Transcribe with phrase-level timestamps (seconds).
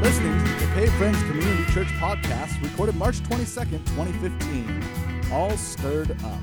[0.00, 4.82] listening to the Pay Friends Community Church podcast, recorded March 22nd, 2015.
[5.30, 6.40] All stirred up.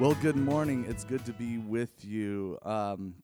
[0.00, 0.84] Well, good morning.
[0.88, 2.58] It's good to be with you.
[2.64, 3.14] Um,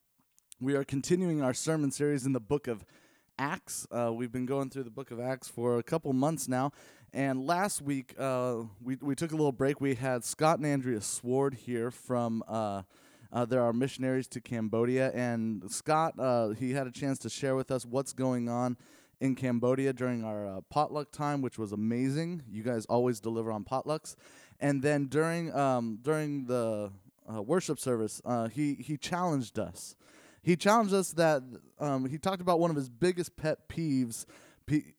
[0.61, 2.85] we are continuing our sermon series in the book of
[3.37, 3.85] Acts.
[3.91, 6.71] Uh, we've been going through the book of Acts for a couple months now.
[7.11, 9.81] And last week, uh, we, we took a little break.
[9.81, 12.45] We had Scott and Andrea Sward here from.
[12.47, 12.83] Uh,
[13.33, 17.55] uh, there are missionaries to Cambodia, and Scott uh, he had a chance to share
[17.55, 18.77] with us what's going on
[19.19, 22.43] in Cambodia during our uh, potluck time, which was amazing.
[22.49, 24.15] You guys always deliver on potlucks,
[24.59, 26.91] and then during um, during the
[27.33, 29.95] uh, worship service, uh, he he challenged us.
[30.43, 31.43] He challenged us that
[31.79, 34.25] um, he talked about one of his biggest pet peeves.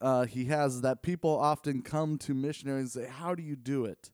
[0.01, 3.85] uh, he has that people often come to missionaries and say, "How do you do
[3.85, 4.11] it?"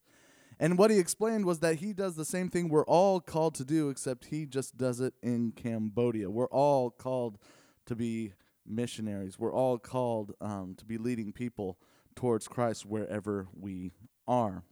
[0.61, 3.65] And what he explained was that he does the same thing we're all called to
[3.65, 6.31] do, except he just does it in Cambodia.
[6.31, 7.39] We're all called
[7.87, 8.33] to be
[8.67, 9.39] missionaries.
[9.39, 11.79] We're all called um, to be leading people
[12.17, 13.93] towards Christ wherever we
[14.27, 14.65] are.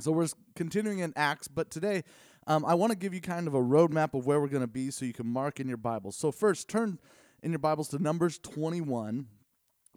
[0.00, 2.02] So we're continuing in Acts, but today
[2.48, 4.66] um, I want to give you kind of a roadmap of where we're going to
[4.66, 6.16] be so you can mark in your Bibles.
[6.16, 6.98] So, first, turn
[7.40, 9.28] in your Bibles to Numbers 21.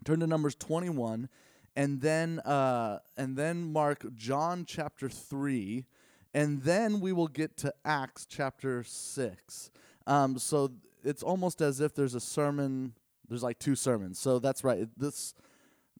[0.04, 1.28] Turn to Numbers 21
[1.76, 5.84] and then uh, and then mark John chapter three,
[6.32, 9.70] and then we will get to Acts chapter six.
[10.06, 10.72] Um, so
[11.04, 12.94] it's almost as if there's a sermon.
[13.28, 14.18] There's like two sermons.
[14.18, 14.88] So that's right.
[14.96, 15.34] This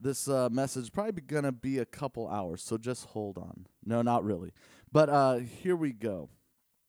[0.01, 2.63] this uh, message probably gonna be a couple hours.
[2.63, 3.67] So just hold on.
[3.85, 4.53] No, not really.
[4.91, 6.31] But uh, here we go.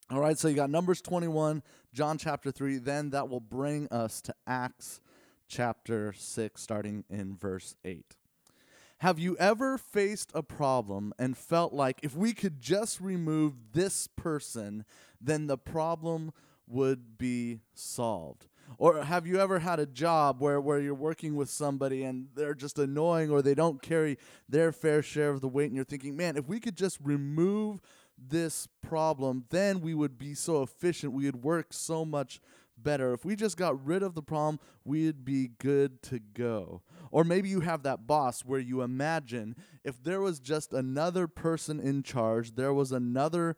[0.10, 0.38] All right.
[0.38, 1.62] So you got Numbers 21,
[1.94, 2.78] John chapter three.
[2.78, 5.02] Then that will bring us to Acts
[5.50, 8.16] chapter six, starting in verse eight.
[9.02, 14.08] Have you ever faced a problem and felt like if we could just remove this
[14.08, 14.86] person,
[15.22, 16.34] then the problem
[16.68, 18.48] would be solved?
[18.80, 22.56] Or have you ever had a job where, where you're working with somebody and they're
[22.56, 24.18] just annoying or they don't carry
[24.50, 27.80] their fair share of the weight and you're thinking, man, if we could just remove
[28.18, 32.42] this problem, then we would be so efficient, we would work so much
[32.78, 33.14] better.
[33.14, 36.82] If we just got rid of the problem, we'd be good to go.
[37.12, 41.80] Or maybe you have that boss where you imagine if there was just another person
[41.80, 43.56] in charge, there was another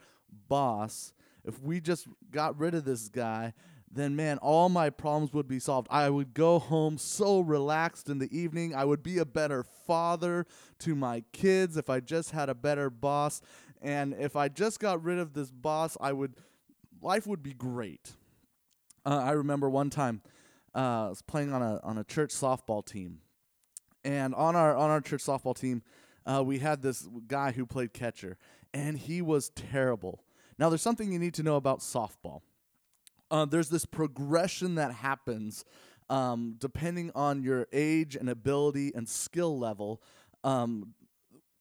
[0.47, 1.13] boss,
[1.45, 3.53] if we just got rid of this guy,
[3.91, 5.87] then man, all my problems would be solved.
[5.89, 8.75] I would go home so relaxed in the evening.
[8.75, 10.45] I would be a better father
[10.79, 13.41] to my kids if I just had a better boss.
[13.81, 16.35] And if I just got rid of this boss, I would
[17.01, 18.11] life would be great.
[19.05, 20.21] Uh, I remember one time
[20.75, 23.21] uh, I was playing on a on a church softball team,
[24.03, 25.83] and on our on our church softball team,
[26.25, 28.37] uh, we had this guy who played catcher,
[28.73, 30.23] and he was terrible.
[30.57, 32.41] Now, there's something you need to know about softball.
[33.31, 35.63] Uh, there's this progression that happens
[36.09, 40.01] um, depending on your age and ability and skill level.
[40.43, 40.93] Um,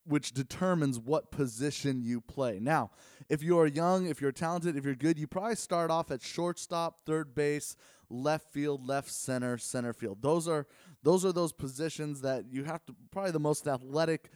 [0.09, 2.59] which determines what position you play.
[2.59, 2.91] Now,
[3.29, 6.23] if you are young, if you're talented, if you're good, you probably start off at
[6.23, 7.77] shortstop, third base,
[8.09, 10.23] left field, left center, center field.
[10.23, 10.67] Those are
[11.09, 14.29] those are those positions that you have to probably the most athletic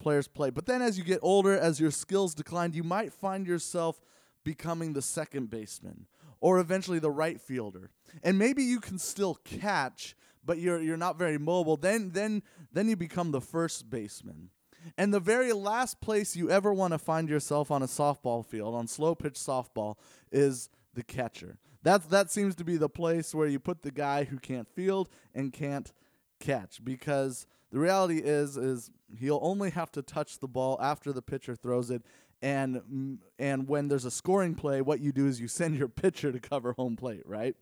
[0.00, 0.50] players play.
[0.50, 4.00] But then as you get older, as your skills decline, you might find yourself
[4.42, 6.06] becoming the second baseman
[6.40, 7.92] or eventually the right fielder.
[8.24, 11.76] And maybe you can still catch, but you're you're not very mobile.
[11.76, 14.50] Then then then you become the first baseman.
[14.98, 18.74] And the very last place you ever want to find yourself on a softball field,
[18.74, 19.94] on slow pitch softball,
[20.32, 21.58] is the catcher.
[21.82, 25.08] That that seems to be the place where you put the guy who can't field
[25.34, 25.92] and can't
[26.38, 31.22] catch because the reality is is he'll only have to touch the ball after the
[31.22, 32.02] pitcher throws it
[32.42, 35.88] and mm, and when there's a scoring play what you do is you send your
[36.02, 37.54] pitcher to cover home plate, right?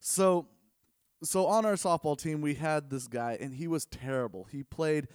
[0.00, 0.46] So
[1.24, 4.46] so on our softball team we had this guy and he was terrible.
[4.50, 5.08] He played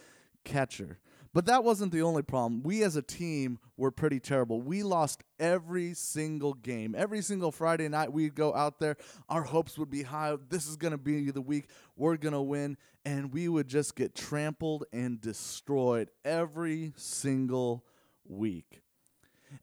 [0.43, 0.99] catcher.
[1.33, 2.63] But that wasn't the only problem.
[2.63, 4.61] We as a team were pretty terrible.
[4.61, 6.95] We lost every single game.
[6.97, 8.97] Every single Friday night we'd go out there,
[9.29, 10.35] our hopes would be high.
[10.49, 12.77] This is going to be the week we're going to win.
[13.05, 17.85] And we would just get trampled and destroyed every single
[18.25, 18.81] week.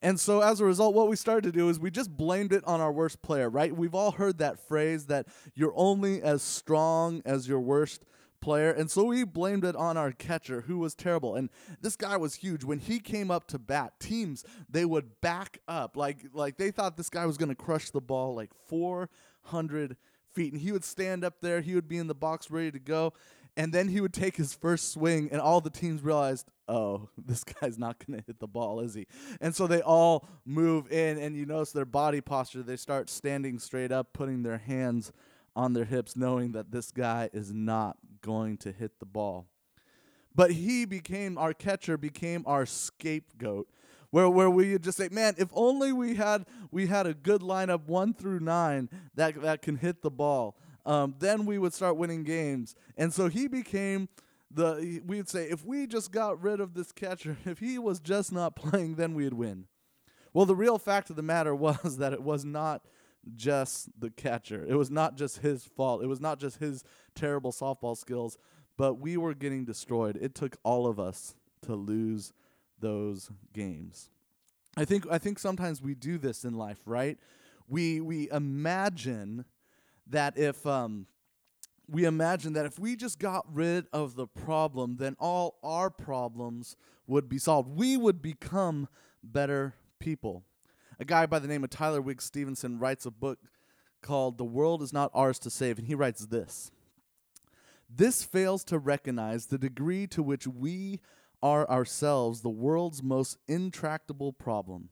[0.00, 2.64] And so as a result, what we started to do is we just blamed it
[2.64, 3.74] on our worst player, right?
[3.74, 8.04] We've all heard that phrase that you're only as strong as your worst
[8.44, 8.70] player.
[8.70, 11.34] And so we blamed it on our catcher, who was terrible.
[11.34, 11.48] And
[11.80, 12.62] this guy was huge.
[12.62, 16.98] When he came up to bat, teams they would back up like like they thought
[16.98, 19.96] this guy was going to crush the ball like 400
[20.34, 20.52] feet.
[20.52, 21.62] And he would stand up there.
[21.62, 23.14] He would be in the box ready to go.
[23.56, 27.44] and then he would take his first swing, and all the teams realized, oh, this
[27.44, 29.06] guy's not going to hit the ball, is he?
[29.40, 32.62] And so they all move in, and you notice their body posture.
[32.62, 35.12] They start standing straight up, putting their hands
[35.56, 39.46] on their hips, knowing that this guy is not going to hit the ball.
[40.34, 43.68] But he became our catcher, became our scapegoat.
[44.10, 47.86] Where, where we just say, man, if only we had we had a good lineup
[47.86, 50.56] one through nine that that can hit the ball
[50.86, 52.74] um, then we would start winning games.
[52.96, 54.08] And so he became
[54.50, 58.32] the, we'd say, if we just got rid of this catcher, if he was just
[58.32, 59.66] not playing, then we'd win.
[60.32, 62.84] Well, the real fact of the matter was that it was not
[63.34, 64.64] just the catcher.
[64.68, 66.02] It was not just his fault.
[66.02, 68.38] It was not just his terrible softball skills,
[68.76, 70.18] but we were getting destroyed.
[70.20, 72.32] It took all of us to lose
[72.80, 74.10] those games.
[74.76, 77.18] I think I think sometimes we do this in life, right?
[77.68, 79.44] We we imagine
[80.08, 81.06] that if um,
[81.88, 86.76] we imagine that if we just got rid of the problem, then all our problems
[87.06, 87.68] would be solved.
[87.68, 88.88] We would become
[89.22, 90.44] better people.
[90.98, 93.38] A guy by the name of Tyler Wigg-Stevenson writes a book
[94.00, 96.70] called The World Is Not Ours to Save, and he writes this
[97.96, 101.00] This fails to recognize the degree to which we
[101.42, 104.88] are ourselves the world's most intractable problem.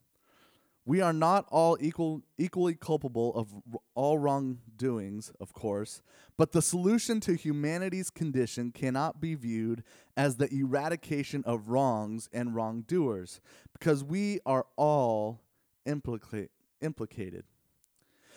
[0.84, 3.48] We are not all equal, equally culpable of
[3.94, 6.02] all wrongdoings, of course,
[6.36, 9.84] but the solution to humanity's condition cannot be viewed
[10.16, 13.40] as the eradication of wrongs and wrongdoers,
[13.72, 15.40] because we are all
[15.86, 16.48] implica-
[16.80, 17.44] implicated.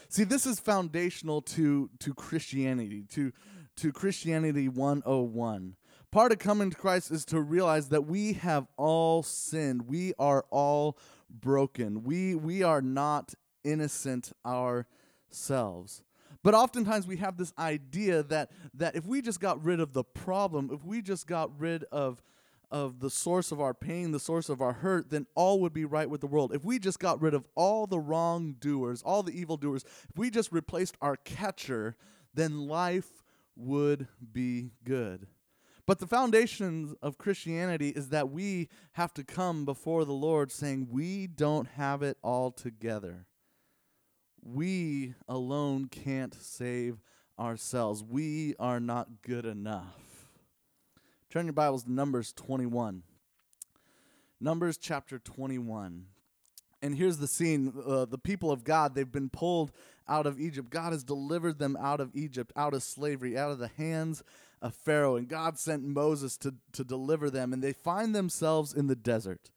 [0.07, 3.33] See, this is foundational to, to Christianity, to,
[3.77, 5.75] to Christianity 101.
[6.11, 9.83] Part of coming to Christ is to realize that we have all sinned.
[9.83, 10.97] We are all
[11.29, 12.03] broken.
[12.03, 13.33] We we are not
[13.63, 16.03] innocent ourselves.
[16.41, 20.03] But oftentimes we have this idea that that if we just got rid of the
[20.03, 22.21] problem, if we just got rid of
[22.71, 25.85] of the source of our pain, the source of our hurt, then all would be
[25.85, 26.53] right with the world.
[26.53, 30.51] If we just got rid of all the wrongdoers, all the evildoers, if we just
[30.51, 31.95] replaced our catcher,
[32.33, 33.24] then life
[33.55, 35.27] would be good.
[35.85, 40.87] But the foundation of Christianity is that we have to come before the Lord saying,
[40.89, 43.27] We don't have it all together.
[44.41, 46.97] We alone can't save
[47.37, 48.03] ourselves.
[48.03, 50.29] We are not good enough.
[51.29, 53.03] Turn your Bibles to Numbers 21.
[54.39, 56.05] Numbers chapter 21.
[56.81, 59.71] And here's the scene uh, the people of God, they've been pulled
[60.07, 60.69] out of Egypt.
[60.69, 64.23] God has delivered them out of Egypt, out of slavery, out of the hands
[64.61, 68.87] of Pharaoh, and God sent Moses to, to deliver them, and they find themselves in
[68.87, 69.51] the desert.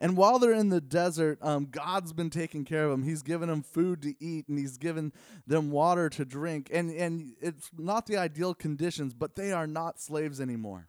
[0.00, 3.02] And while they're in the desert, um, God's been taking care of them.
[3.02, 5.12] He's given them food to eat, and He's given
[5.46, 6.70] them water to drink.
[6.72, 10.88] And, and it's not the ideal conditions, but they are not slaves anymore.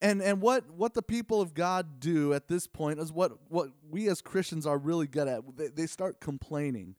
[0.00, 3.70] And and what what the people of God do at this point is what what
[3.88, 5.42] we as Christians are really good at.
[5.56, 6.96] They, they start complaining.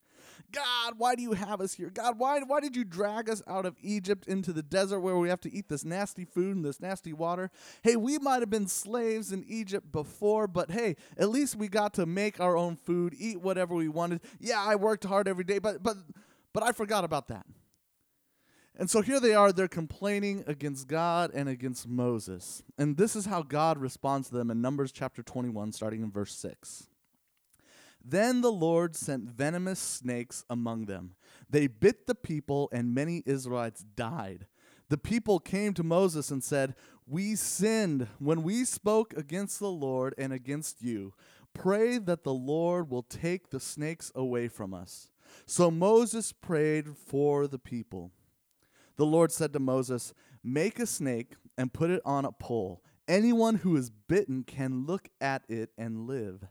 [0.51, 1.89] God, why do you have us here?
[1.89, 5.29] God, why, why did you drag us out of Egypt into the desert where we
[5.29, 7.51] have to eat this nasty food and this nasty water?
[7.83, 11.93] Hey, we might have been slaves in Egypt before, but hey, at least we got
[11.95, 14.21] to make our own food, eat whatever we wanted.
[14.39, 15.97] Yeah, I worked hard every day, but but
[16.53, 17.45] but I forgot about that.
[18.79, 22.63] And so here they are, they're complaining against God and against Moses.
[22.77, 26.35] And this is how God responds to them in Numbers chapter 21, starting in verse
[26.35, 26.87] 6.
[28.09, 31.15] Then the Lord sent venomous snakes among them.
[31.49, 34.47] They bit the people, and many Israelites died.
[34.87, 40.15] The people came to Moses and said, We sinned when we spoke against the Lord
[40.17, 41.13] and against you.
[41.53, 45.09] Pray that the Lord will take the snakes away from us.
[45.45, 48.11] So Moses prayed for the people.
[48.95, 52.81] The Lord said to Moses, Make a snake and put it on a pole.
[53.05, 56.47] Anyone who is bitten can look at it and live.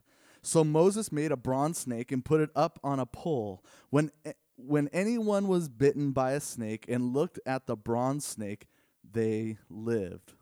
[0.47, 3.65] So Moses made a bronze snake and put it up on a pole.
[3.91, 8.69] When, eh, when anyone was bitten by a snake and looked at the bronze snake,
[9.03, 10.35] they lived.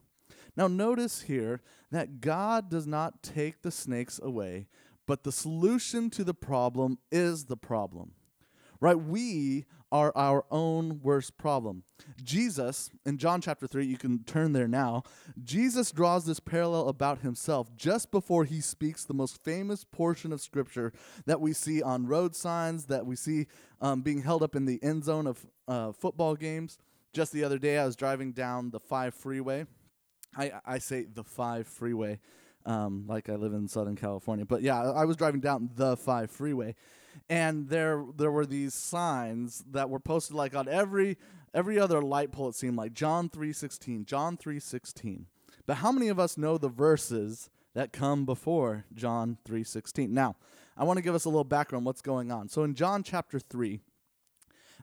[0.59, 4.69] Now, notice here that God does not take the snakes away,
[5.07, 8.13] but the solution to the problem is the problem.
[8.81, 9.01] Right?
[9.01, 11.85] We are our own worst problem.
[12.21, 15.05] Jesus, in John chapter 3, you can turn there now,
[15.45, 20.41] Jesus draws this parallel about himself just before he speaks the most famous portion of
[20.41, 20.93] scripture
[21.27, 23.47] that we see on road signs, that we see
[23.81, 26.77] um, being held up in the end zone of uh, football games.
[27.13, 29.65] Just the other day, I was driving down the 5 freeway.
[30.37, 32.19] I, I say the 5 freeway
[32.67, 34.45] um, like I live in Southern California.
[34.45, 36.75] But yeah, I was driving down the 5 freeway
[37.29, 41.17] and there there were these signs that were posted like on every
[41.53, 45.27] every other light pole it seemed like John 3:16, John 3:16.
[45.67, 50.11] But how many of us know the verses that come before John 3:16?
[50.11, 50.37] Now,
[50.77, 52.49] I want to give us a little background what's going on.
[52.49, 53.81] So in John chapter 3,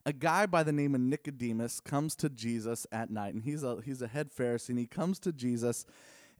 [0.06, 3.82] a guy by the name of Nicodemus comes to Jesus at night, and he's a
[3.84, 5.86] he's a head Pharisee, and he comes to Jesus,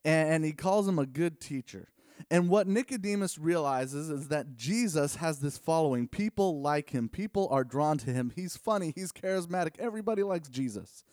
[0.04, 1.90] and, and he calls him a good teacher.
[2.30, 6.08] And what Nicodemus realizes is that Jesus has this following.
[6.08, 7.10] People like him.
[7.10, 8.32] People are drawn to him.
[8.36, 8.94] He's funny.
[8.96, 9.80] He's charismatic.
[9.80, 11.04] Everybody likes Jesus.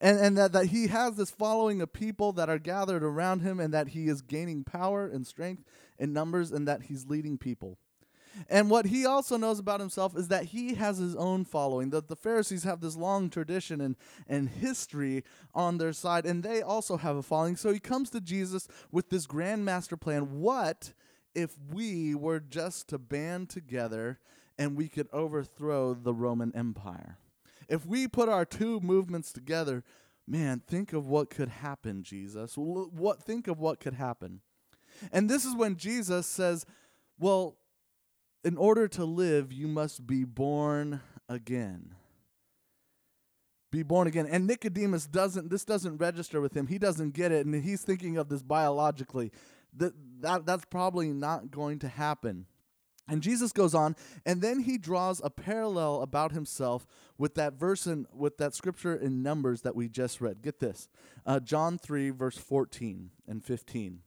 [0.00, 3.58] And, and that, that he has this following of people that are gathered around him,
[3.58, 5.64] and that he is gaining power and strength
[5.98, 7.78] in numbers, and that he's leading people.
[8.48, 11.90] And what he also knows about himself is that he has his own following.
[11.90, 16.62] That the Pharisees have this long tradition and, and history on their side, and they
[16.62, 17.56] also have a following.
[17.56, 20.40] So he comes to Jesus with this grand master plan.
[20.40, 20.92] What
[21.34, 24.18] if we were just to band together
[24.58, 27.18] and we could overthrow the Roman Empire?
[27.68, 29.84] If we put our two movements together,
[30.26, 32.54] man, think of what could happen, Jesus.
[32.56, 34.40] What think of what could happen.
[35.12, 36.64] And this is when Jesus says,
[37.18, 37.57] "Well,
[38.44, 41.94] in order to live, you must be born again.
[43.70, 44.26] Be born again.
[44.26, 46.66] And Nicodemus doesn't, this doesn't register with him.
[46.66, 47.44] He doesn't get it.
[47.44, 49.30] And he's thinking of this biologically.
[49.76, 52.46] That, that, that's probably not going to happen.
[53.10, 57.86] And Jesus goes on, and then he draws a parallel about himself with that verse
[57.86, 60.42] and with that scripture in Numbers that we just read.
[60.42, 60.88] Get this
[61.24, 64.00] uh, John 3, verse 14 and 15.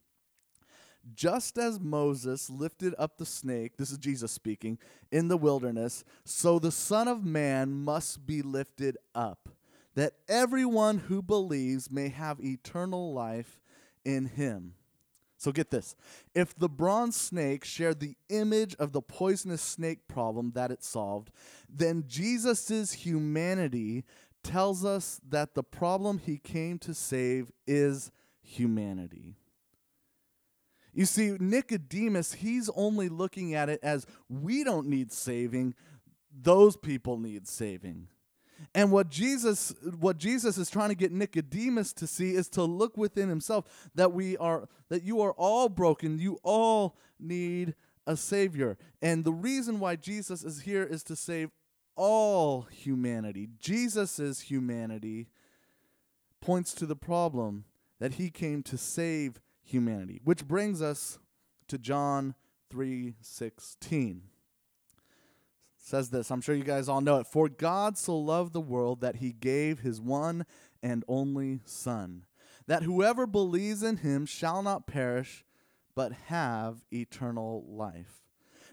[1.15, 4.77] Just as Moses lifted up the snake, this is Jesus speaking,
[5.12, 9.50] in the wilderness, so the Son of Man must be lifted up,
[9.96, 13.60] that everyone who believes may have eternal life
[14.05, 14.75] in him.
[15.38, 15.96] So get this.
[16.36, 21.31] If the bronze snake shared the image of the poisonous snake problem that it solved,
[21.67, 24.03] then Jesus' humanity
[24.43, 28.12] tells us that the problem he came to save is
[28.43, 29.36] humanity.
[30.93, 35.74] You see, Nicodemus, he's only looking at it as we don't need saving,
[36.31, 38.07] those people need saving.
[38.75, 42.95] And what Jesus what Jesus is trying to get Nicodemus to see is to look
[42.95, 47.74] within himself that we are that you are all broken, you all need
[48.05, 48.77] a savior.
[49.01, 51.50] And the reason why Jesus is here is to save
[51.95, 53.48] all humanity.
[53.60, 55.27] Jesus' humanity
[56.39, 57.65] points to the problem
[58.00, 59.39] that he came to save
[59.72, 60.22] humanity.
[60.24, 61.20] Which brings us
[61.68, 62.36] to John
[62.72, 64.22] 3:16.
[65.78, 67.28] Says this, I'm sure you guys all know it.
[67.28, 70.46] For God so loved the world that he gave his one
[70.84, 72.25] and only son,
[72.68, 75.44] that whoever believes in him shall not perish
[75.96, 78.22] but have eternal life.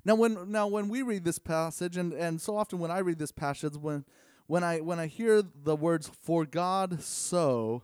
[0.05, 3.19] Now when now when we read this passage and, and so often when I read
[3.19, 4.05] this passage when
[4.47, 7.83] when I when I hear the words for God so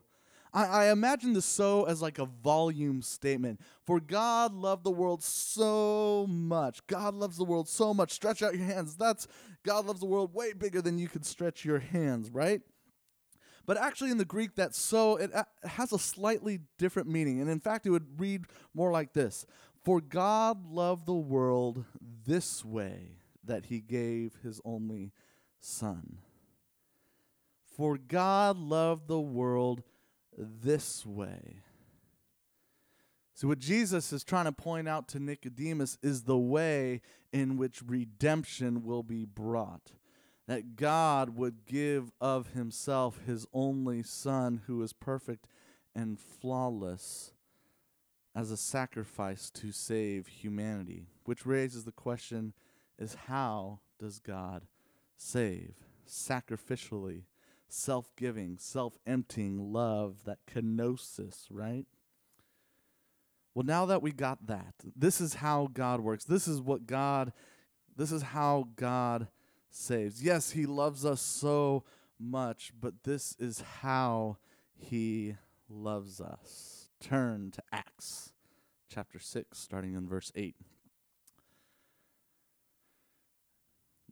[0.54, 3.60] I, I imagine the so as like a volume statement.
[3.84, 6.86] For God loved the world so much.
[6.86, 8.12] God loves the world so much.
[8.12, 8.94] Stretch out your hands.
[8.96, 9.26] That's
[9.64, 12.62] God loves the world way bigger than you could stretch your hands, right?
[13.66, 17.40] But actually, in the Greek, that so it uh, has a slightly different meaning.
[17.40, 18.44] And in fact, it would read
[18.74, 19.46] more like this
[19.82, 21.84] For God loved the world
[22.26, 25.12] this way, that he gave his only
[25.58, 26.18] Son.
[27.76, 29.82] For God loved the world
[30.36, 31.60] this way.
[33.34, 37.00] So, what Jesus is trying to point out to Nicodemus is the way
[37.32, 39.92] in which redemption will be brought.
[40.46, 45.46] That God would give of himself his only Son, who is perfect
[45.94, 47.32] and flawless,
[48.36, 51.06] as a sacrifice to save humanity.
[51.24, 52.52] Which raises the question
[52.98, 54.66] is how does God
[55.16, 55.74] save?
[56.06, 57.22] Sacrificially
[57.74, 61.86] self giving, self emptying love, that kenosis, right?
[63.54, 66.24] Well, now that we got that, this is how God works.
[66.24, 67.32] This is what God,
[67.96, 69.28] this is how God
[69.70, 70.22] saves.
[70.22, 71.84] Yes, He loves us so
[72.18, 74.38] much, but this is how
[74.74, 75.36] He
[75.68, 76.88] loves us.
[77.00, 78.32] Turn to Acts
[78.88, 80.56] chapter 6, starting in verse 8.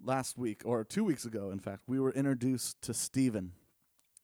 [0.05, 3.53] Last week, or two weeks ago, in fact, we were introduced to Stephen.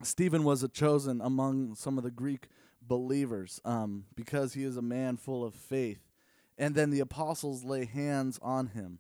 [0.03, 2.49] Stephen was chosen among some of the Greek
[2.81, 6.01] believers um, because he is a man full of faith.
[6.57, 8.99] And then the apostles lay hands on him.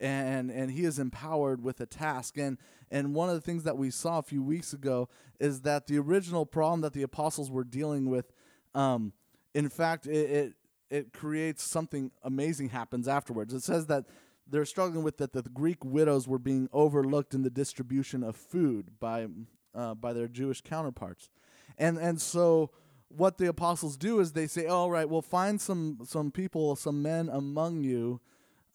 [0.00, 2.38] And, and he is empowered with a task.
[2.38, 2.58] And,
[2.90, 5.08] and one of the things that we saw a few weeks ago
[5.40, 8.32] is that the original problem that the apostles were dealing with,
[8.74, 9.12] um,
[9.54, 10.52] in fact, it, it,
[10.90, 13.52] it creates something amazing happens afterwards.
[13.52, 14.04] It says that
[14.50, 18.98] they're struggling with that the Greek widows were being overlooked in the distribution of food
[18.98, 19.26] by
[19.74, 21.30] uh, by their Jewish counterparts.
[21.76, 22.70] And and so
[23.08, 27.02] what the apostles do is they say, "All right, we'll find some some people, some
[27.02, 28.20] men among you,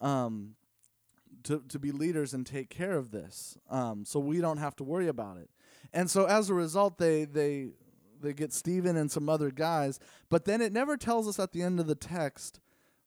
[0.01, 0.56] um,
[1.44, 4.84] to to be leaders and take care of this, um, so we don't have to
[4.84, 5.50] worry about it."
[5.92, 7.70] And so as a result, they they
[8.22, 10.00] they get Stephen and some other guys,
[10.30, 12.60] but then it never tells us at the end of the text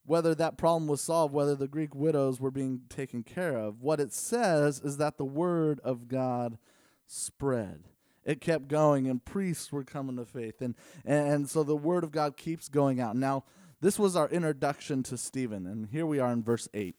[0.06, 3.82] whether that problem was solved, whether the Greek widows were being taken care of.
[3.82, 6.58] What it says is that the word of God
[7.06, 7.84] spread.
[8.24, 10.60] It kept going and priests were coming to faith.
[10.60, 13.16] And and so the word of god keeps going out.
[13.16, 13.44] Now
[13.80, 16.96] this was our introduction to stephen and here we are in verse 8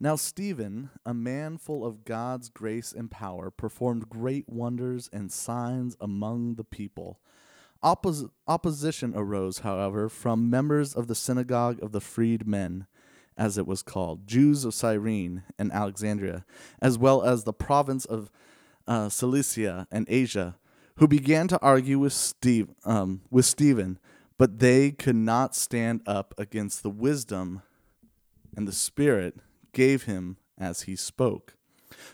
[0.00, 5.96] now stephen a man full of god's grace and power performed great wonders and signs
[6.00, 7.20] among the people
[7.82, 12.86] Oppos- opposition arose however from members of the synagogue of the freedmen
[13.36, 16.44] as it was called jews of cyrene and alexandria
[16.80, 18.30] as well as the province of
[18.86, 20.56] uh, Cilicia and Asia,
[20.96, 23.98] who began to argue with Steve um, with Stephen,
[24.38, 27.62] but they could not stand up against the wisdom
[28.56, 29.36] and the Spirit
[29.72, 31.56] gave him as he spoke.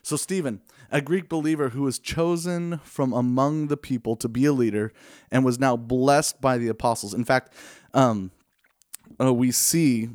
[0.03, 0.61] So Stephen,
[0.91, 4.93] a Greek believer who was chosen from among the people to be a leader
[5.31, 7.15] and was now blessed by the apostles.
[7.15, 7.53] In fact,
[7.95, 8.31] um,
[9.21, 10.09] uh, we see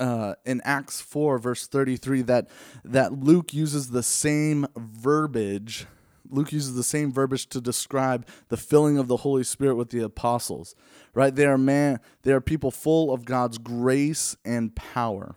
[0.00, 2.48] uh, in Acts 4, verse 33, that,
[2.84, 5.86] that Luke uses the same verbiage.
[6.30, 10.00] Luke uses the same verbiage to describe the filling of the Holy Spirit with the
[10.00, 10.74] apostles.
[11.14, 11.34] Right?
[11.34, 15.34] They are man, they are people full of God's grace and power.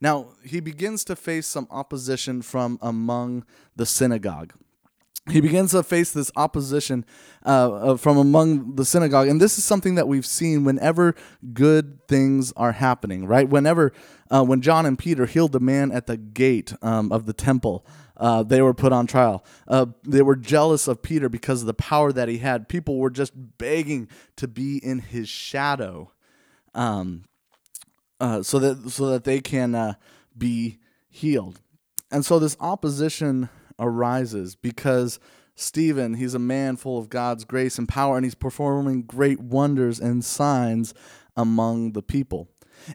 [0.00, 3.44] Now, he begins to face some opposition from among
[3.76, 4.52] the synagogue
[5.30, 7.04] he begins to face this opposition
[7.46, 9.28] uh, uh, from among the synagogue.
[9.28, 11.14] And this is something that we've seen whenever
[11.54, 13.48] good things are happening, right?
[13.48, 13.92] Whenever,
[14.30, 17.86] uh, when John and Peter healed the man at the gate um, of the temple,
[18.18, 19.44] uh, they were put on trial.
[19.66, 22.68] Uh, they were jealous of Peter because of the power that he had.
[22.68, 26.12] People were just begging to be in his shadow
[26.74, 27.24] um,
[28.20, 29.96] uh, so, that, so that they can
[30.36, 30.78] be
[31.08, 31.60] healed.
[32.10, 35.18] And so this opposition arises because
[35.56, 40.00] Stephen, he's a man full of God's grace and power, and he's performing great wonders
[40.00, 40.94] and signs
[41.36, 42.48] among the people.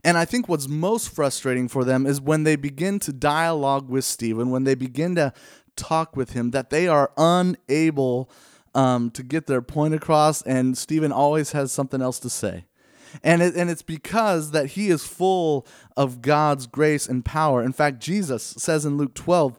[0.03, 4.05] And I think what's most frustrating for them is when they begin to dialogue with
[4.05, 5.33] Stephen, when they begin to
[5.75, 8.29] talk with him, that they are unable
[8.75, 12.65] um, to get their point across, and Stephen always has something else to say.
[13.23, 15.65] And, it, and it's because that he is full
[15.97, 17.63] of God's grace and power.
[17.63, 19.57] In fact, Jesus says in Luke 12,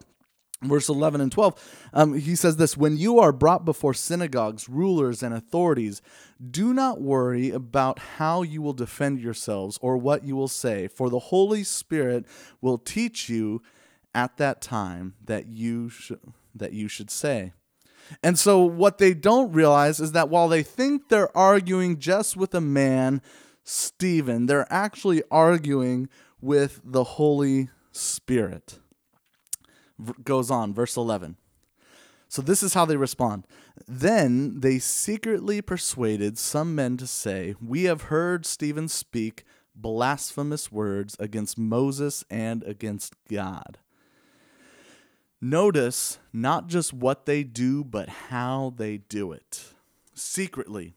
[0.63, 5.23] verse 11 and 12 um, he says this when you are brought before synagogues rulers
[5.23, 6.03] and authorities
[6.51, 11.09] do not worry about how you will defend yourselves or what you will say for
[11.09, 12.27] the holy spirit
[12.61, 13.63] will teach you
[14.15, 16.21] at that time that you should
[16.55, 17.53] that you should say
[18.23, 22.55] and so what they don't realize is that while they think they're arguing just with
[22.55, 23.21] a man
[23.65, 26.09] stephen they're actually arguing
[26.41, 28.79] with the holy spirit
[30.23, 31.37] goes on, verse 11.
[32.29, 33.47] So this is how they respond.
[33.89, 39.45] Then they secretly persuaded some men to say, We have heard Stephen speak
[39.75, 43.79] blasphemous words against Moses and against God.
[45.41, 49.65] Notice not just what they do, but how they do it.
[50.15, 50.95] Secretly.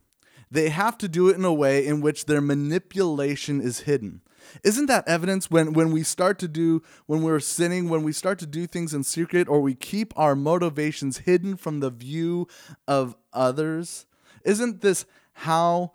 [0.52, 4.22] They have to do it in a way in which their manipulation is hidden.
[4.64, 8.38] Isn't that evidence when, when we start to do, when we're sinning, when we start
[8.40, 12.48] to do things in secret or we keep our motivations hidden from the view
[12.88, 14.06] of others?
[14.44, 15.94] Isn't this how,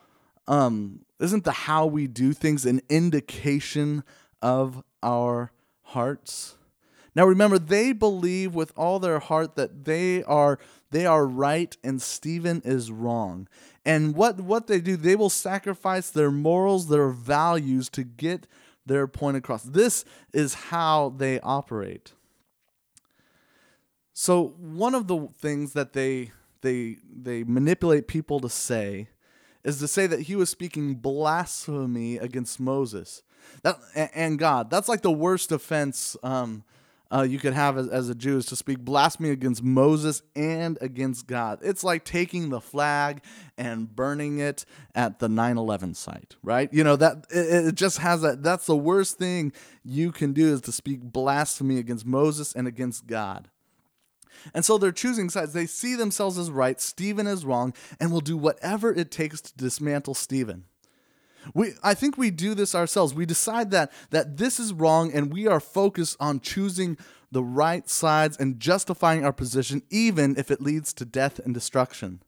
[0.49, 4.03] um, isn't the how we do things an indication
[4.43, 6.58] of our hearts?
[7.19, 10.61] Now remember, they believe with all their heart that they are
[10.93, 13.49] they are right and Stephen is wrong.
[13.85, 18.47] And what, what they do, they will sacrifice their morals, their values to get
[18.87, 19.65] their point across.
[19.65, 22.13] This is how they operate.
[24.13, 29.09] So one of the things that they they they manipulate people to say
[29.65, 33.25] is to say that he was speaking blasphemy against Moses
[33.65, 33.81] that,
[34.15, 34.71] and God.
[34.71, 36.63] That's like the worst offense um,
[37.11, 40.77] uh, you could have as, as a Jew is to speak blasphemy against Moses and
[40.81, 41.59] against God.
[41.63, 43.23] It's like taking the flag
[43.57, 46.73] and burning it at the 9/11 site, right?
[46.73, 48.43] You know that it, it just has that.
[48.43, 49.53] That's the worst thing
[49.85, 53.49] you can do is to speak blasphemy against Moses and against God.
[54.55, 55.53] And so they're choosing sides.
[55.53, 59.57] They see themselves as right, Stephen is wrong, and will do whatever it takes to
[59.57, 60.65] dismantle Stephen.
[61.55, 63.15] We, I think we do this ourselves.
[63.15, 66.99] We decide that that this is wrong, and we are focused on choosing
[67.31, 72.23] the right sides and justifying our position, even if it leads to death and destruction.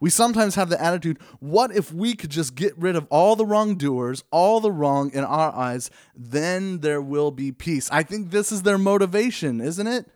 [0.00, 3.46] We sometimes have the attitude, what if we could just get rid of all the
[3.46, 7.88] wrongdoers, all the wrong in our eyes, then there will be peace.
[7.90, 10.06] I think this is their motivation, isn't it?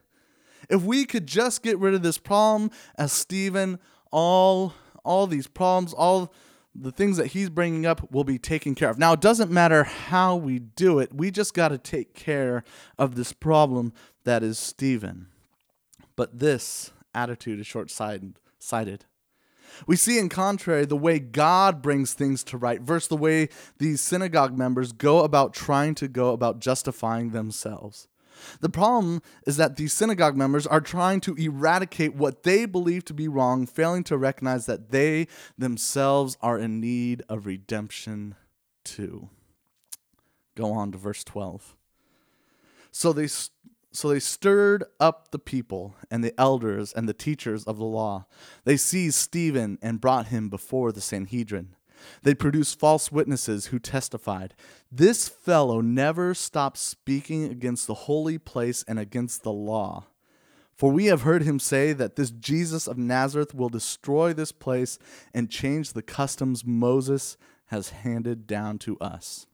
[0.69, 3.79] If we could just get rid of this problem as Stephen,
[4.11, 4.75] all
[5.05, 6.35] all these problems, all
[6.81, 8.99] the things that he's bringing up will be taken care of.
[8.99, 12.65] Now, it doesn't matter how we do it, we just got to take care
[12.99, 13.93] of this problem
[14.25, 15.29] that is Stephen.
[16.17, 19.05] But this attitude is short sighted.
[19.87, 24.01] We see, in contrary, the way God brings things to right versus the way these
[24.01, 28.09] synagogue members go about trying to go about justifying themselves.
[28.61, 33.15] The problem is that these synagogue members are trying to eradicate what they believe to
[33.15, 38.35] be wrong, failing to recognize that they themselves are in need of redemption
[38.85, 39.31] too.
[40.57, 41.77] Go on to verse 12.
[42.91, 43.29] So they
[43.91, 48.27] so they stirred up the people and the elders and the teachers of the law.
[48.65, 51.75] They seized Stephen and brought him before the Sanhedrin.
[52.23, 54.55] They produced false witnesses who testified,
[54.91, 60.07] This fellow never stopped speaking against the holy place and against the law.
[60.75, 64.99] For we have heard him say that this Jesus of Nazareth will destroy this place
[65.35, 69.47] and change the customs Moses has handed down to us.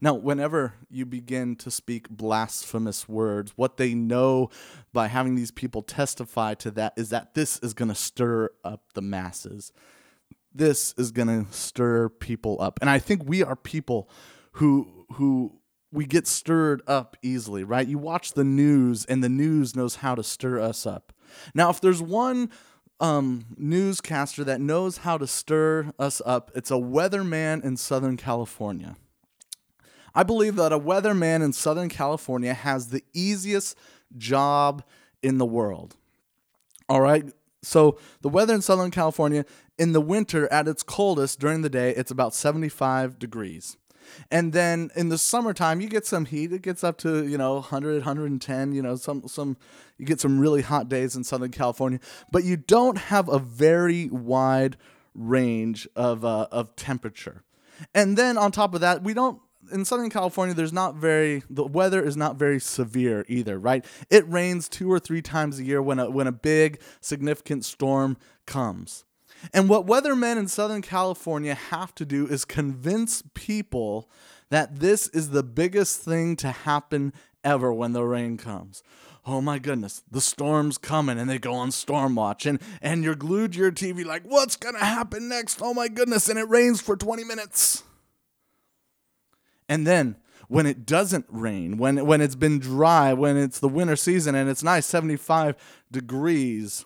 [0.00, 4.50] Now, whenever you begin to speak blasphemous words, what they know
[4.92, 8.82] by having these people testify to that is that this is going to stir up
[8.94, 9.72] the masses
[10.54, 12.78] this is going to stir people up.
[12.80, 14.08] And I think we are people
[14.52, 15.58] who who
[15.92, 17.86] we get stirred up easily, right?
[17.86, 21.12] You watch the news and the news knows how to stir us up.
[21.54, 22.50] Now, if there's one
[22.98, 28.96] um, newscaster that knows how to stir us up, it's a weatherman in Southern California.
[30.14, 33.76] I believe that a weatherman in Southern California has the easiest
[34.16, 34.82] job
[35.22, 35.96] in the world.
[36.88, 37.24] All right.
[37.62, 39.44] So, the weather in Southern California
[39.82, 43.76] in the winter, at its coldest during the day, it's about 75 degrees.
[44.30, 46.52] And then in the summertime, you get some heat.
[46.52, 49.56] It gets up to, you know, 100, 110, you know, some, some,
[49.98, 51.98] you get some really hot days in Southern California,
[52.30, 54.76] but you don't have a very wide
[55.16, 57.42] range of, uh, of temperature.
[57.92, 59.40] And then on top of that, we don't
[59.72, 63.84] in Southern California, there's not very the weather is not very severe either, right?
[64.10, 68.16] It rains two or three times a year when a when a big significant storm
[68.44, 69.04] comes.
[69.52, 74.08] And what weathermen in Southern California have to do is convince people
[74.50, 78.82] that this is the biggest thing to happen ever when the rain comes.
[79.24, 83.14] Oh my goodness, the storm's coming and they go on storm watch and and you're
[83.14, 85.60] glued to your TV like what's going to happen next?
[85.62, 87.84] Oh my goodness, and it rains for 20 minutes.
[89.68, 90.16] And then
[90.48, 94.50] when it doesn't rain, when when it's been dry, when it's the winter season and
[94.50, 95.54] it's nice 75
[95.90, 96.84] degrees,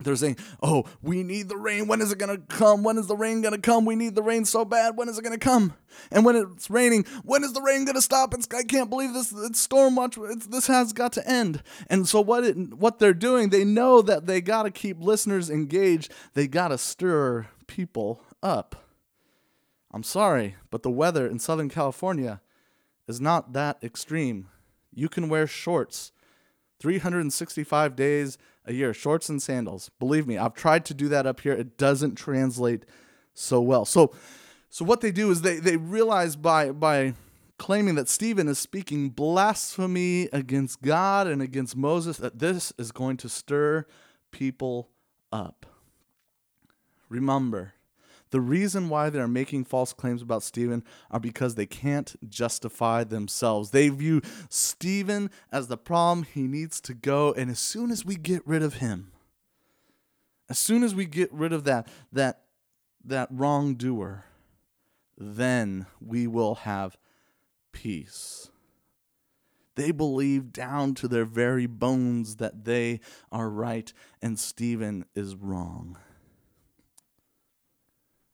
[0.00, 1.88] they're saying, "Oh, we need the rain.
[1.88, 2.82] When is it going to come?
[2.84, 3.84] When is the rain going to come?
[3.84, 4.96] We need the rain so bad.
[4.96, 5.74] When is it going to come?"
[6.12, 8.32] And when it's raining, when is the rain going to stop?
[8.32, 9.32] It's, I can't believe this.
[9.36, 10.16] It's storm watch.
[10.16, 11.62] It's, this has got to end.
[11.88, 15.50] And so what it, what they're doing, they know that they got to keep listeners
[15.50, 16.12] engaged.
[16.34, 18.84] They got to stir people up.
[19.90, 22.40] I'm sorry, but the weather in Southern California
[23.08, 24.48] is not that extreme.
[24.94, 26.12] You can wear shorts
[26.80, 29.90] 365 days a year, shorts and sandals.
[29.98, 31.52] Believe me, I've tried to do that up here.
[31.52, 32.84] It doesn't translate
[33.34, 33.84] so well.
[33.84, 34.12] So
[34.70, 37.14] so what they do is they they realize by by
[37.58, 43.16] claiming that Stephen is speaking blasphemy against God and against Moses that this is going
[43.18, 43.86] to stir
[44.30, 44.90] people
[45.32, 45.66] up.
[47.08, 47.74] Remember,
[48.30, 53.70] the reason why they're making false claims about Stephen are because they can't justify themselves.
[53.70, 56.26] They view Stephen as the problem.
[56.32, 57.32] He needs to go.
[57.32, 59.12] And as soon as we get rid of him,
[60.48, 62.42] as soon as we get rid of that, that,
[63.04, 64.24] that wrongdoer,
[65.16, 66.96] then we will have
[67.72, 68.50] peace.
[69.74, 75.98] They believe down to their very bones that they are right and Stephen is wrong.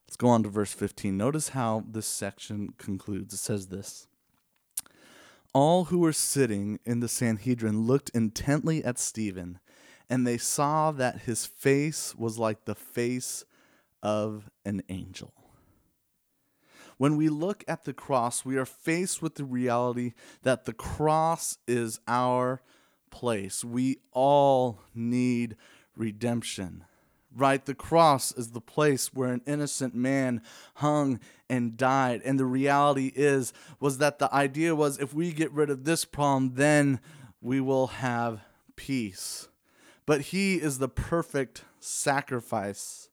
[0.06, 1.16] Let's go on to verse 15.
[1.16, 3.34] Notice how this section concludes.
[3.34, 4.06] It says this
[5.52, 9.58] All who were sitting in the Sanhedrin looked intently at Stephen,
[10.08, 13.44] and they saw that his face was like the face
[14.02, 15.32] of an angel.
[16.96, 20.12] When we look at the cross, we are faced with the reality
[20.42, 22.62] that the cross is our
[23.10, 23.64] place.
[23.64, 25.56] We all need
[25.96, 26.84] redemption
[27.34, 27.64] right?
[27.64, 30.42] The cross is the place where an innocent man
[30.76, 32.22] hung and died.
[32.24, 36.04] And the reality is was that the idea was if we get rid of this
[36.04, 37.00] problem, then
[37.40, 38.40] we will have
[38.76, 39.48] peace.
[40.06, 43.08] But he is the perfect sacrifice.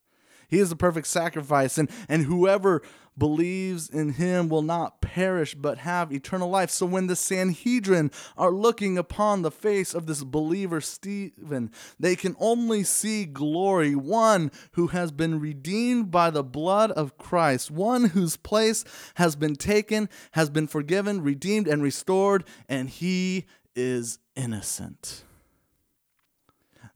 [0.52, 2.82] He is the perfect sacrifice and and whoever
[3.16, 6.68] believes in him will not perish but have eternal life.
[6.68, 12.36] So when the Sanhedrin are looking upon the face of this believer Stephen, they can
[12.38, 18.36] only see glory, one who has been redeemed by the blood of Christ, one whose
[18.36, 18.84] place
[19.14, 25.24] has been taken, has been forgiven, redeemed, and restored, and he is innocent.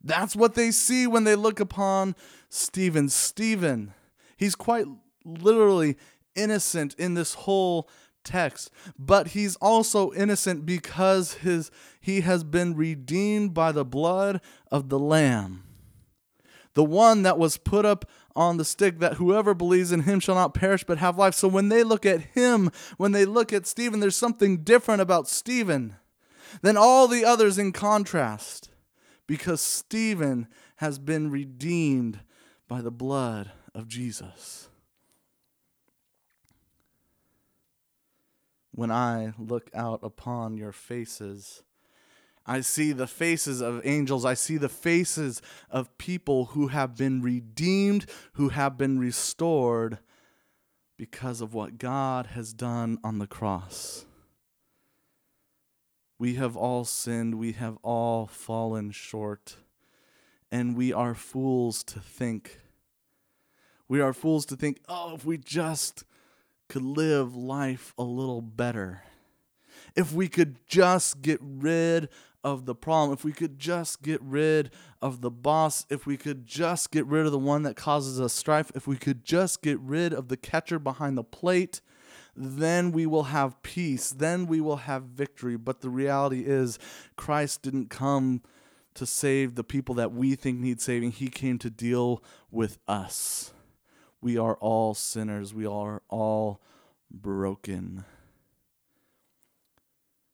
[0.07, 2.15] That's what they see when they look upon
[2.49, 3.09] Stephen.
[3.09, 3.93] Stephen,
[4.37, 4.87] he's quite
[5.25, 5.97] literally
[6.35, 7.89] innocent in this whole
[8.23, 14.41] text but he's also innocent because his he has been redeemed by the blood
[14.71, 15.63] of the lamb
[16.75, 20.35] the one that was put up on the stick that whoever believes in him shall
[20.35, 23.65] not perish but have life so when they look at him when they look at
[23.65, 25.95] Stephen there's something different about Stephen
[26.63, 28.69] than all the others in contrast
[29.27, 32.21] because Stephen has been redeemed
[32.69, 34.69] by the blood of Jesus
[38.77, 41.63] when I look out upon your faces.
[42.45, 44.25] I see the faces of angels.
[44.25, 49.99] I see the faces of people who have been redeemed, who have been restored
[50.97, 54.05] because of what God has done on the cross.
[56.19, 59.57] We have all sinned, we have all fallen short,
[60.51, 62.61] and we are fools to think.
[63.87, 66.05] We are fools to think, oh, if we just
[66.69, 69.03] could live life a little better.
[69.95, 72.09] If we could just get rid
[72.43, 74.71] of the problem, if we could just get rid
[75.03, 78.33] of the boss, if we could just get rid of the one that causes us
[78.33, 81.81] strife, if we could just get rid of the catcher behind the plate,
[82.37, 85.57] then we will have peace, then we will have victory.
[85.57, 86.79] But the reality is,
[87.17, 88.43] Christ didn't come
[88.95, 93.53] to save the people that we think need saving, He came to deal with us.
[94.21, 95.55] We are all sinners.
[95.55, 96.61] We are all
[97.11, 98.05] broken.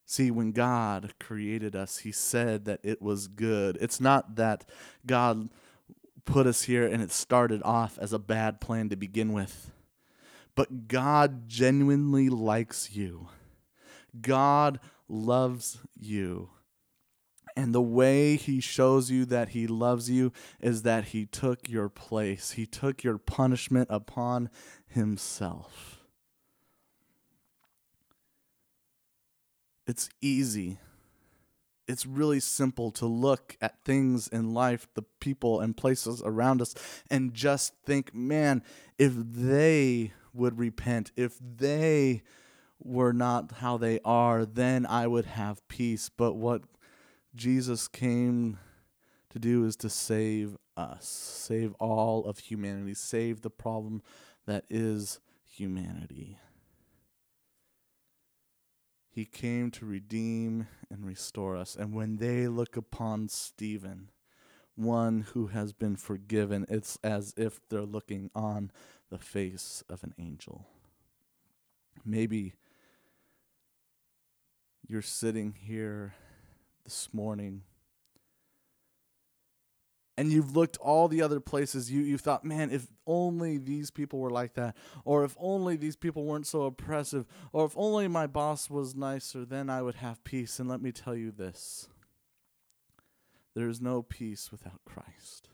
[0.07, 3.77] See, when God created us, He said that it was good.
[3.81, 4.65] It's not that
[5.07, 5.49] God
[6.25, 9.73] put us here and it started off as a bad plan to begin with,
[10.55, 13.29] but God genuinely likes you.
[14.21, 16.51] God loves you.
[17.55, 21.89] And the way he shows you that he loves you is that he took your
[21.89, 24.49] place, he took your punishment upon
[24.87, 25.99] himself.
[29.87, 30.79] It's easy.
[31.89, 36.75] It's really simple to look at things in life, the people and places around us,
[37.11, 38.63] and just think, man,
[38.99, 42.23] if they would repent, if they
[42.79, 46.09] were not how they are, then I would have peace.
[46.09, 46.63] But what
[47.35, 48.59] Jesus came
[49.31, 54.03] to do is to save us, save all of humanity, save the problem
[54.47, 56.39] that is humanity.
[59.11, 61.77] He came to redeem and restore us.
[61.77, 64.09] And when they look upon Stephen,
[64.75, 68.71] one who has been forgiven, it's as if they're looking on
[69.13, 70.67] the face of an angel.
[72.03, 72.55] Maybe
[74.89, 76.15] you're sitting here
[76.83, 77.61] this morning
[80.17, 81.91] and you've looked all the other places.
[81.91, 85.95] You you thought man if only these people were like that or if only these
[85.95, 90.25] people weren't so oppressive or if only my boss was nicer then I would have
[90.25, 90.59] peace.
[90.59, 91.87] And let me tell you this
[93.55, 95.51] there is no peace without Christ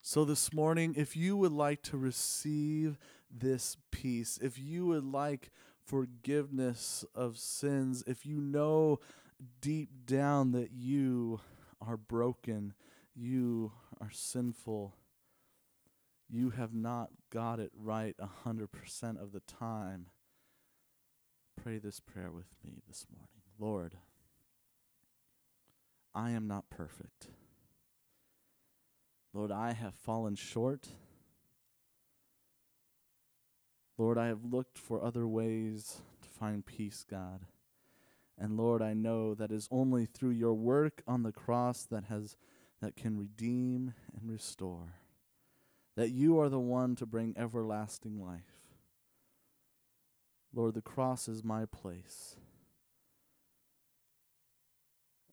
[0.00, 2.98] so this morning if you would like to receive
[3.30, 5.50] this peace if you would like
[5.84, 8.98] forgiveness of sins if you know
[9.60, 11.40] deep down that you
[11.80, 12.74] are broken,
[13.14, 14.94] you are sinful,
[16.28, 20.06] you have not got it right a hundred percent of the time,
[21.60, 23.28] pray this prayer with me this morning.
[23.58, 23.96] Lord,
[26.14, 27.28] I am not perfect.
[29.32, 30.88] Lord, I have fallen short.
[33.96, 37.46] Lord, I have looked for other ways to find peace, God.
[38.38, 42.36] And Lord, I know that is only through your work on the cross that has
[42.80, 44.94] that can redeem and restore.
[45.96, 48.60] That you are the one to bring everlasting life.
[50.54, 52.36] Lord, the cross is my place.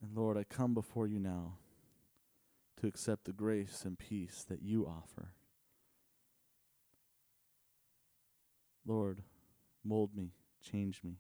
[0.01, 1.53] And Lord, I come before you now,
[2.79, 5.33] to accept the grace and peace that you offer.
[8.85, 9.23] Lord,
[9.83, 11.17] mold me, change me.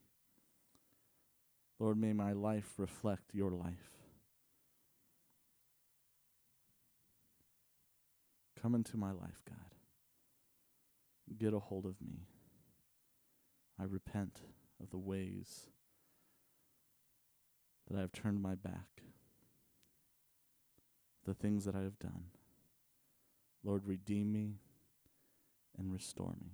[1.79, 3.91] Lord, may my life reflect your life.
[8.61, 9.57] Come into my life, God.
[11.37, 12.27] Get a hold of me.
[13.79, 14.41] I repent
[14.81, 15.69] of the ways
[17.87, 19.03] that I have turned my back,
[21.27, 22.23] the things that I have done.
[23.63, 24.55] Lord, redeem me
[25.77, 26.51] and restore me.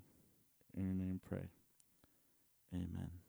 [0.75, 1.47] In your name pray.
[2.73, 3.22] Amen.